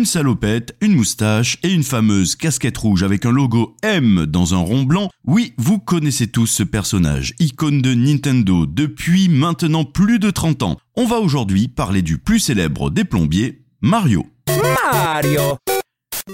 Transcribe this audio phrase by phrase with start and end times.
[0.00, 4.56] Une salopette, une moustache et une fameuse casquette rouge avec un logo M dans un
[4.56, 5.10] rond blanc.
[5.26, 10.78] Oui, vous connaissez tous ce personnage, icône de Nintendo depuis maintenant plus de 30 ans.
[10.96, 14.26] On va aujourd'hui parler du plus célèbre des plombiers, Mario.
[14.90, 15.58] Mario.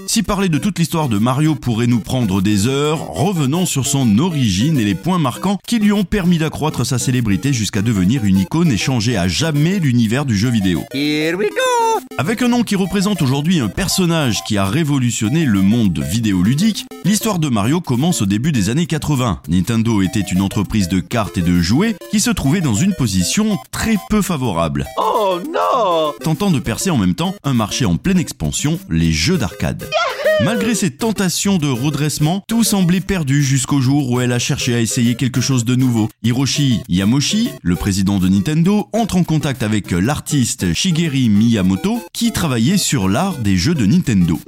[0.07, 4.17] Si parler de toute l'histoire de Mario pourrait nous prendre des heures, revenons sur son
[4.19, 8.39] origine et les points marquants qui lui ont permis d'accroître sa célébrité jusqu'à devenir une
[8.39, 10.83] icône et changer à jamais l'univers du jeu vidéo.
[10.93, 12.01] Here we go.
[12.17, 17.37] Avec un nom qui représente aujourd'hui un personnage qui a révolutionné le monde vidéoludique, l'histoire
[17.39, 19.41] de Mario commence au début des années 80.
[19.49, 23.57] Nintendo était une entreprise de cartes et de jouets qui se trouvait dans une position
[23.71, 26.13] très peu favorable, Oh non.
[26.23, 29.86] tentant de percer en même temps un marché en pleine expansion, les jeux d'arcade.
[29.91, 30.26] Yeah.
[30.43, 34.79] Malgré ses tentations de redressement, tout semblait perdu jusqu'au jour où elle a cherché à
[34.79, 36.09] essayer quelque chose de nouveau.
[36.23, 42.77] Hiroshi Yamoshi, le président de Nintendo, entre en contact avec l'artiste Shigeru Miyamoto qui travaillait
[42.77, 44.39] sur l'art des jeux de Nintendo.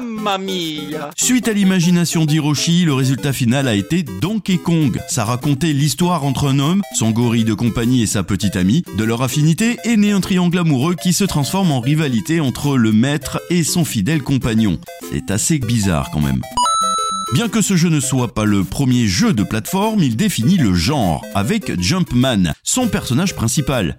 [0.00, 1.10] Mamma mia.
[1.16, 5.00] Suite à l'imagination d'Hiroshi, le résultat final a été Donkey Kong.
[5.08, 8.82] Ça racontait l'histoire entre un homme, son gorille de compagnie et sa petite amie.
[8.96, 12.92] De leur affinité est né un triangle amoureux qui se transforme en rivalité entre le
[12.92, 14.78] maître et son fidèle compagnon.
[15.12, 16.40] C'est assez bizarre quand même.
[17.32, 20.74] Bien que ce jeu ne soit pas le premier jeu de plateforme, il définit le
[20.74, 23.96] genre, avec Jumpman, son personnage principal.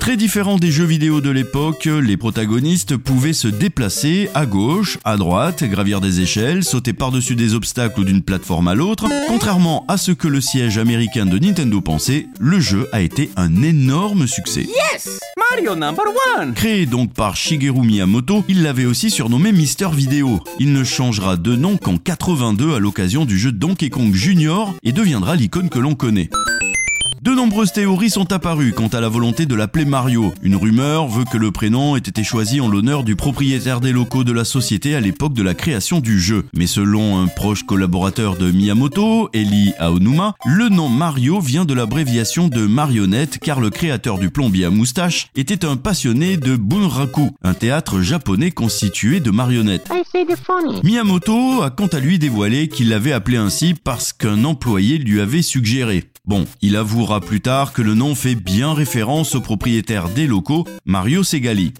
[0.00, 5.16] Très différent des jeux vidéo de l'époque, les protagonistes pouvaient se déplacer à gauche, à
[5.16, 9.06] droite, gravir des échelles, sauter par-dessus des obstacles ou d'une plateforme à l'autre.
[9.26, 13.62] Contrairement à ce que le siège américain de Nintendo pensait, le jeu a été un
[13.62, 14.66] énorme succès.
[14.92, 15.18] Yes.
[15.50, 16.04] Mario number
[16.38, 16.52] one.
[16.52, 20.40] Créé donc par Shigeru Miyamoto, il l'avait aussi surnommé Mister Vidéo.
[20.58, 24.74] Il ne changera de nom qu'en 82 à l'occasion du jeu Donkey Kong Jr.
[24.82, 26.28] et deviendra l'icône que l'on connaît.
[27.20, 30.32] De nombreuses théories sont apparues quant à la volonté de l'appeler Mario.
[30.42, 34.22] Une rumeur veut que le prénom ait été choisi en l'honneur du propriétaire des locaux
[34.22, 36.46] de la société à l'époque de la création du jeu.
[36.54, 42.46] Mais selon un proche collaborateur de Miyamoto, Eli Aonuma, le nom Mario vient de l'abréviation
[42.46, 47.54] de marionnette car le créateur du plombier à moustache était un passionné de Bunraku, un
[47.54, 49.90] théâtre japonais constitué de marionnettes.
[50.84, 55.42] Miyamoto a quant à lui dévoilé qu'il l'avait appelé ainsi parce qu'un employé lui avait
[55.42, 56.04] suggéré.
[56.28, 60.64] Bon, il avouera plus tard que le nom fait bien référence au propriétaire des locaux,
[60.84, 61.72] Mario Segali.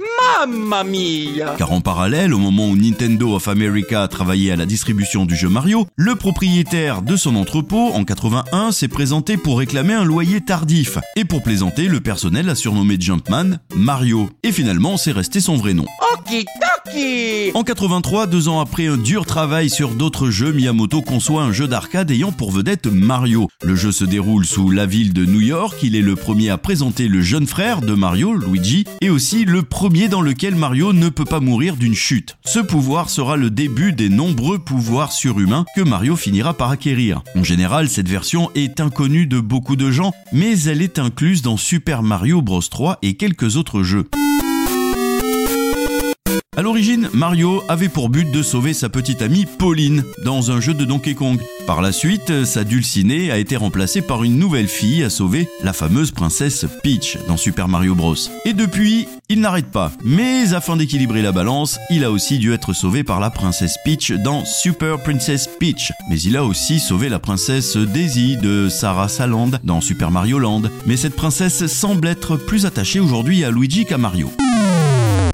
[0.46, 1.54] Mamma mia.
[1.56, 5.48] Car en parallèle, au moment où Nintendo of America travaillait à la distribution du jeu
[5.48, 10.98] Mario, le propriétaire de son entrepôt, en 81, s'est présenté pour réclamer un loyer tardif.
[11.16, 14.30] Et pour plaisanter, le personnel a surnommé Jumpman Mario.
[14.42, 15.86] Et finalement, c'est resté son vrai nom.
[17.54, 21.66] En 83, deux ans après un dur travail sur d'autres jeux, Miyamoto conçoit un jeu
[21.66, 23.48] d'arcade ayant pour vedette Mario.
[23.62, 26.58] Le jeu se déroule sous la ville de New York, il est le premier à
[26.58, 31.08] présenter le jeune frère de Mario, Luigi, et aussi le premier dans lequel Mario ne
[31.08, 32.36] peut pas mourir d'une chute.
[32.44, 37.22] Ce pouvoir sera le début des nombreux pouvoirs surhumains que Mario finira par acquérir.
[37.36, 41.56] En général, cette version est inconnue de beaucoup de gens, mais elle est incluse dans
[41.56, 44.08] Super Mario Bros 3 et quelques autres jeux.
[46.58, 50.74] À l'origine, Mario avait pour but de sauver sa petite amie Pauline dans un jeu
[50.74, 51.38] de Donkey Kong.
[51.68, 55.72] Par la suite, sa dulcinée a été remplacée par une nouvelle fille à sauver, la
[55.72, 58.16] fameuse princesse Peach dans Super Mario Bros.
[58.44, 59.92] Et depuis, il n'arrête pas.
[60.02, 64.10] Mais afin d'équilibrer la balance, il a aussi dû être sauvé par la princesse Peach
[64.10, 65.92] dans Super Princess Peach.
[66.10, 70.62] Mais il a aussi sauvé la princesse Daisy de Sarah Saland dans Super Mario Land.
[70.86, 74.32] Mais cette princesse semble être plus attachée aujourd'hui à Luigi qu'à Mario.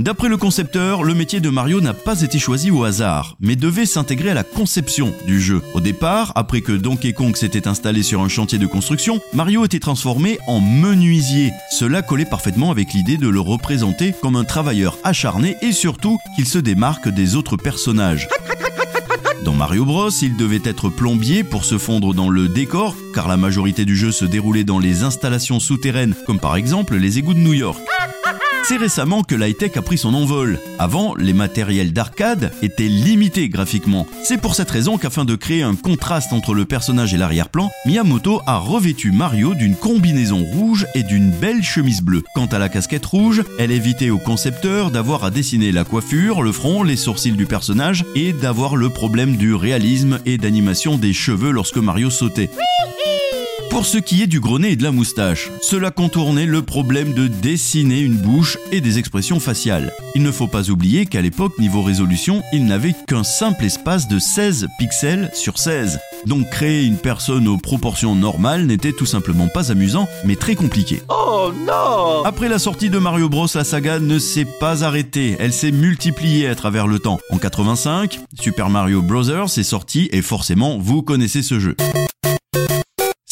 [0.00, 3.86] D'après le concepteur, le métier de Mario n'a pas été choisi au hasard, mais devait
[3.86, 5.62] s'intégrer à la conception du jeu.
[5.72, 9.78] Au départ, après que Donkey Kong s'était installé sur un chantier de construction, Mario était
[9.78, 11.52] transformé en menuisier.
[11.70, 16.46] Cela collait parfaitement avec l'idée de le représenter comme un travailleur acharné et surtout qu'il
[16.46, 18.28] se démarque des autres personnages.
[19.44, 23.36] Dans Mario Bros, il devait être plombier pour se fondre dans le décor, car la
[23.36, 27.40] majorité du jeu se déroulait dans les installations souterraines, comme par exemple les égouts de
[27.40, 27.78] New York.
[28.66, 30.58] C'est récemment que l'high-tech a pris son envol.
[30.78, 34.06] Avant, les matériels d'arcade étaient limités graphiquement.
[34.22, 38.40] C'est pour cette raison qu'afin de créer un contraste entre le personnage et l'arrière-plan, Miyamoto
[38.46, 42.22] a revêtu Mario d'une combinaison rouge et d'une belle chemise bleue.
[42.34, 46.52] Quant à la casquette rouge, elle évitait au concepteur d'avoir à dessiner la coiffure, le
[46.52, 51.50] front, les sourcils du personnage et d'avoir le problème du réalisme et d'animation des cheveux
[51.50, 52.48] lorsque Mario sautait.
[53.74, 57.12] Pour ce qui est du gros nez et de la moustache, cela contournait le problème
[57.12, 59.92] de dessiner une bouche et des expressions faciales.
[60.14, 64.20] Il ne faut pas oublier qu'à l'époque, niveau résolution, il n'avait qu'un simple espace de
[64.20, 65.98] 16 pixels sur 16.
[66.24, 71.02] Donc créer une personne aux proportions normales n'était tout simplement pas amusant, mais très compliqué.
[71.08, 75.52] Oh non Après la sortie de Mario Bros, la saga ne s'est pas arrêtée, elle
[75.52, 77.18] s'est multipliée à travers le temps.
[77.28, 79.24] En 85, Super Mario Bros.
[79.24, 81.74] est sorti et forcément vous connaissez ce jeu.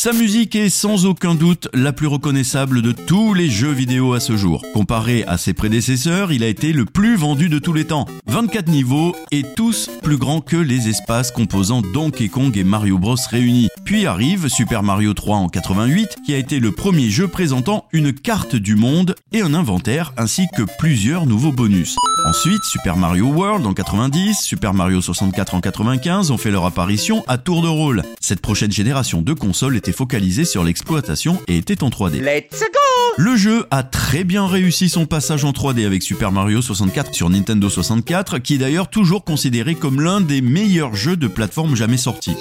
[0.02, 4.18] Sa musique est sans aucun doute la plus reconnaissable de tous les jeux vidéo à
[4.18, 4.64] ce jour.
[4.74, 8.06] Comparé à ses prédécesseurs, il a été le plus vendu de tous les temps.
[8.26, 13.14] 24 niveaux et tous plus grands que les espaces composant Donkey Kong et Mario Bros
[13.30, 13.68] réunis.
[13.84, 18.12] Puis arrive Super Mario 3 en 88, qui a été le premier jeu présentant une
[18.12, 21.94] carte du monde et un inventaire ainsi que plusieurs nouveaux bonus.
[22.26, 27.24] Ensuite, Super Mario World en 90, Super Mario 64 en 95 ont fait leur apparition
[27.26, 28.02] à tour de rôle.
[28.20, 32.20] Cette prochaine génération de consoles était focalisée sur l'exploitation et était en 3D.
[32.20, 36.62] Let's go Le jeu a très bien réussi son passage en 3D avec Super Mario
[36.62, 41.28] 64 sur Nintendo 64, qui est d'ailleurs toujours considéré comme l'un des meilleurs jeux de
[41.28, 42.36] plateforme jamais sortis.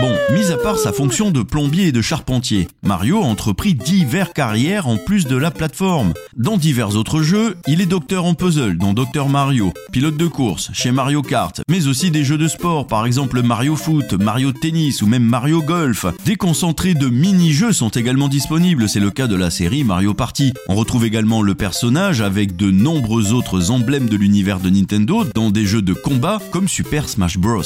[0.00, 4.32] Bon, mis à part sa fonction de plombier et de charpentier, Mario a entrepris divers
[4.32, 6.14] carrières en plus de la plateforme.
[6.36, 10.70] Dans divers autres jeux, il est docteur en puzzle dans Dr Mario, pilote de course
[10.72, 15.00] chez Mario Kart, mais aussi des jeux de sport, par exemple Mario Foot, Mario Tennis
[15.00, 16.06] ou même Mario Golf.
[16.24, 20.54] Des concentrés de mini-jeux sont également disponibles, c'est le cas de la série Mario Party.
[20.68, 25.50] On retrouve également le personnage avec de nombreux autres emblèmes de l'univers de Nintendo dans
[25.50, 27.62] des jeux de combat comme Super Smash Bros.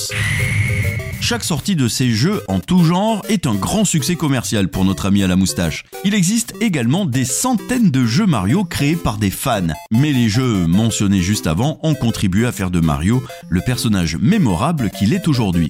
[1.20, 5.06] Chaque sortie de ces jeux en tout genre est un grand succès commercial pour notre
[5.06, 5.84] ami à la moustache.
[6.04, 9.74] Il existe également des centaines de jeux Mario créés par des fans.
[9.90, 14.90] Mais les jeux mentionnés juste avant ont contribué à faire de Mario le personnage mémorable
[14.90, 15.68] qu'il est aujourd'hui.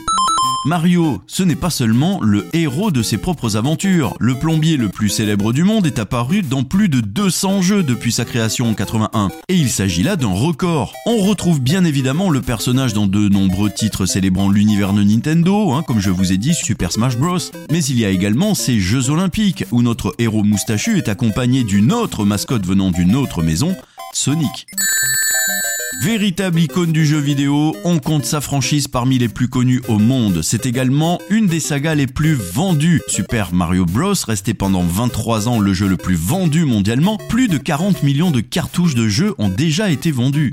[0.64, 4.14] Mario, ce n'est pas seulement le héros de ses propres aventures.
[4.19, 8.10] Le plombier le plus célèbre du monde est apparu dans plus de 200 jeux depuis
[8.10, 9.31] sa création en 81.
[9.49, 10.94] Et il s'agit là d'un record.
[11.06, 15.84] On retrouve bien évidemment le personnage dans de nombreux titres célébrant l'univers de Nintendo, hein,
[15.87, 17.38] comme je vous ai dit, Super Smash Bros.
[17.70, 21.93] Mais il y a également ces Jeux Olympiques, où notre héros moustachu est accompagné d'une
[21.93, 23.76] autre mascotte venant d'une autre maison,
[24.12, 24.66] Sonic.
[25.96, 30.43] Véritable icône du jeu vidéo, on compte sa franchise parmi les plus connues au monde.
[30.43, 33.00] C'est également une des sagas les plus vendues.
[33.08, 34.12] Super Mario Bros.
[34.26, 37.19] resté pendant 23 ans le jeu le plus vendu mondialement.
[37.29, 40.52] Plus de 40 millions de cartouches de jeu ont déjà été vendues.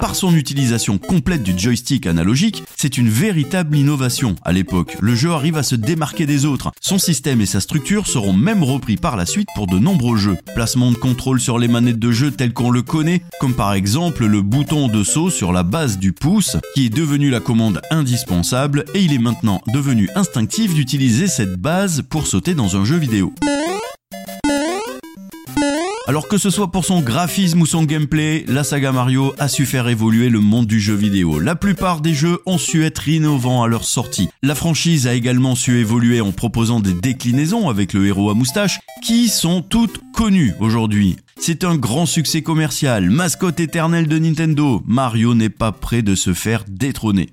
[0.00, 4.34] Par son utilisation complète du joystick analogique, c'est une véritable innovation.
[4.44, 6.72] À l'époque, le jeu arrive à se démarquer des autres.
[6.80, 10.36] Son système et sa structure seront même repris par la suite pour de nombreux jeux.
[10.56, 14.26] Placement de contrôle sur les manettes de jeu tel qu'on le connaît, comme par exemple
[14.26, 18.84] le bouton de saut sur la base du pouce, qui est devenu la commande indispensable
[18.94, 23.32] et il est maintenant devenu instinctif d'utiliser cette base pour sauter dans un jeu vidéo.
[26.08, 29.66] Alors que ce soit pour son graphisme ou son gameplay, la saga Mario a su
[29.66, 31.38] faire évoluer le monde du jeu vidéo.
[31.38, 34.28] La plupart des jeux ont su être innovants à leur sortie.
[34.42, 38.80] La franchise a également su évoluer en proposant des déclinaisons avec le héros à moustache
[39.04, 41.16] qui sont toutes connues aujourd'hui.
[41.38, 44.82] C'est un grand succès commercial, mascotte éternelle de Nintendo.
[44.86, 47.30] Mario n'est pas prêt de se faire détrôner.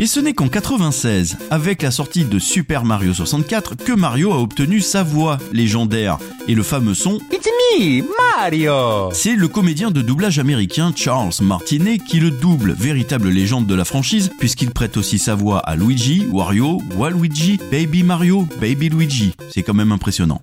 [0.00, 4.38] Et ce n'est qu'en 96, avec la sortie de Super Mario 64, que Mario a
[4.38, 6.18] obtenu sa voix légendaire
[6.48, 7.48] et le fameux son It's
[7.78, 13.66] me, Mario c'est le comédien de doublage américain Charles Martinet qui le double, véritable légende
[13.66, 18.88] de la franchise, puisqu'il prête aussi sa voix à Luigi, Wario, Waluigi, Baby Mario, Baby
[18.88, 19.34] Luigi.
[19.50, 20.42] C'est quand même impressionnant.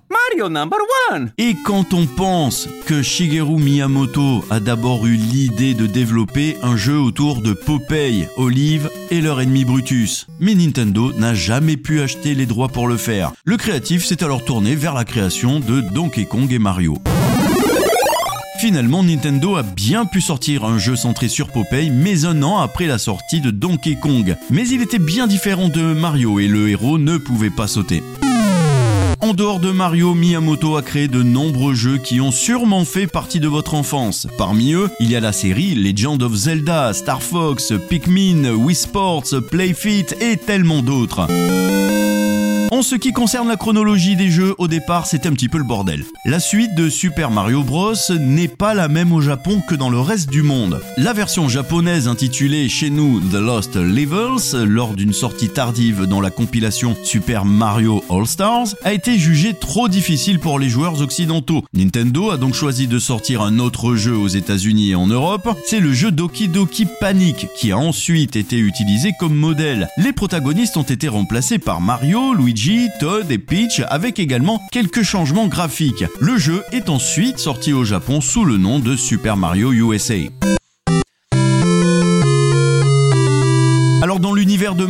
[1.38, 6.98] Et quand on pense que Shigeru Miyamoto a d'abord eu l'idée de développer un jeu
[6.98, 12.46] autour de Popeye, Olive et leur ennemi Brutus, mais Nintendo n'a jamais pu acheter les
[12.46, 13.32] droits pour le faire.
[13.44, 16.96] Le créatif s'est alors tourné vers la création de Donkey Kong et Mario.
[18.58, 22.86] Finalement, Nintendo a bien pu sortir un jeu centré sur Popeye, mais un an après
[22.86, 24.36] la sortie de Donkey Kong.
[24.50, 28.02] Mais il était bien différent de Mario et le héros ne pouvait pas sauter.
[29.22, 33.38] En dehors de Mario, Miyamoto a créé de nombreux jeux qui ont sûrement fait partie
[33.38, 34.26] de votre enfance.
[34.36, 39.28] Parmi eux, il y a la série Legend of Zelda, Star Fox, Pikmin, Wii Sports,
[39.48, 41.28] Playfit et tellement d'autres.
[42.72, 45.64] En ce qui concerne la chronologie des jeux, au départ, c'était un petit peu le
[45.64, 46.06] bordel.
[46.24, 50.00] La suite de Super Mario Bros n'est pas la même au Japon que dans le
[50.00, 50.80] reste du monde.
[50.96, 56.30] La version japonaise intitulée chez nous The Lost Levels, lors d'une sortie tardive dans la
[56.30, 61.64] compilation Super Mario All Stars, a été jugée trop difficile pour les joueurs occidentaux.
[61.74, 65.46] Nintendo a donc choisi de sortir un autre jeu aux États-Unis et en Europe.
[65.66, 69.90] C'est le jeu Doki Doki Panic qui a ensuite été utilisé comme modèle.
[69.98, 75.02] Les protagonistes ont été remplacés par Mario, Luigi Luigi, Todd et Peach avec également quelques
[75.02, 76.04] changements graphiques.
[76.20, 80.14] Le jeu est ensuite sorti au Japon sous le nom de Super Mario USA.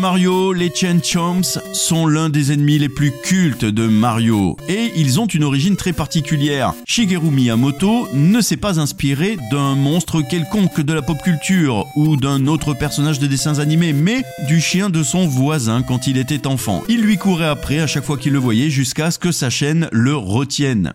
[0.02, 5.21] Mario, les Chen Chomps sont l'un des ennemis les plus cultes de Mario et ils
[5.21, 6.75] ont une origine très particulière.
[6.87, 12.49] Shigeru Miyamoto ne s'est pas inspiré d'un monstre quelconque de la pop culture ou d'un
[12.49, 16.82] autre personnage de dessins animés, mais du chien de son voisin quand il était enfant.
[16.88, 19.88] Il lui courait après à chaque fois qu'il le voyait jusqu'à ce que sa chaîne
[19.92, 20.94] le retienne.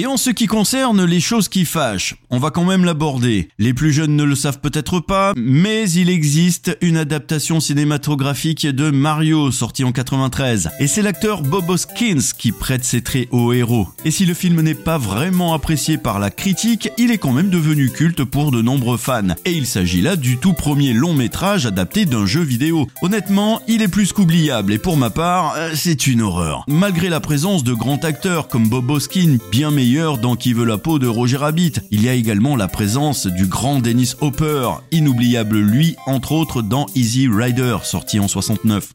[0.00, 3.50] Et en ce qui concerne les choses qui fâchent, on va quand même l'aborder.
[3.58, 8.90] Les plus jeunes ne le savent peut-être pas, mais il existe une adaptation cinématographique de
[8.90, 10.70] Mario sortie en 93.
[10.80, 13.88] Et c'est l'acteur Bob Hoskins qui prête ses traits au héros.
[14.06, 17.50] Et si le film n'est pas vraiment apprécié par la critique, il est quand même
[17.50, 19.34] devenu culte pour de nombreux fans.
[19.44, 22.86] Et il s'agit là du tout premier long métrage adapté d'un jeu vidéo.
[23.02, 26.64] Honnêtement, il est plus qu'oubliable et pour ma part, euh, c'est une horreur.
[26.68, 31.00] Malgré la présence de grands acteurs comme Bob Hoskins, bien dans Qui veut la peau
[31.00, 31.72] de Roger Rabbit.
[31.90, 36.86] Il y a également la présence du grand Dennis Hopper, inoubliable lui, entre autres dans
[36.94, 38.92] Easy Rider, sorti en 69.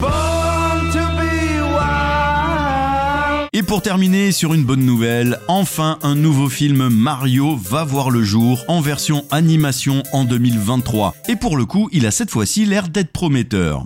[3.52, 8.24] Et pour terminer sur une bonne nouvelle, enfin un nouveau film Mario va voir le
[8.24, 11.14] jour en version animation en 2023.
[11.28, 13.86] Et pour le coup, il a cette fois-ci l'air d'être prometteur.